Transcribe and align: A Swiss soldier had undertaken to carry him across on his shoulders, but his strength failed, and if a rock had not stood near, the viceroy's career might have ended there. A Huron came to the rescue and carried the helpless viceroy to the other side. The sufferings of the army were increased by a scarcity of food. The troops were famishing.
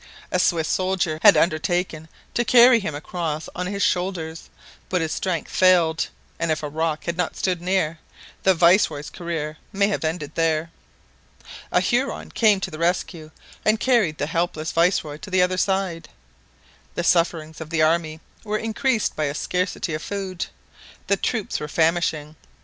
A 0.31 0.39
Swiss 0.39 0.67
soldier 0.67 1.19
had 1.21 1.37
undertaken 1.37 2.07
to 2.33 2.43
carry 2.43 2.79
him 2.79 2.95
across 2.95 3.47
on 3.53 3.67
his 3.67 3.83
shoulders, 3.83 4.49
but 4.89 4.99
his 4.99 5.11
strength 5.11 5.51
failed, 5.51 6.07
and 6.39 6.49
if 6.49 6.63
a 6.63 6.69
rock 6.69 7.03
had 7.03 7.17
not 7.17 7.35
stood 7.35 7.61
near, 7.61 7.99
the 8.41 8.55
viceroy's 8.55 9.11
career 9.11 9.59
might 9.71 9.91
have 9.91 10.03
ended 10.03 10.33
there. 10.33 10.71
A 11.71 11.81
Huron 11.81 12.31
came 12.31 12.59
to 12.61 12.71
the 12.71 12.79
rescue 12.79 13.29
and 13.63 13.79
carried 13.79 14.17
the 14.17 14.25
helpless 14.25 14.71
viceroy 14.71 15.17
to 15.17 15.29
the 15.29 15.43
other 15.43 15.57
side. 15.57 16.09
The 16.95 17.03
sufferings 17.03 17.61
of 17.61 17.69
the 17.69 17.83
army 17.83 18.21
were 18.43 18.57
increased 18.57 19.15
by 19.15 19.25
a 19.25 19.35
scarcity 19.35 19.93
of 19.93 20.01
food. 20.01 20.47
The 21.05 21.15
troops 21.15 21.59
were 21.59 21.67
famishing. 21.67 22.35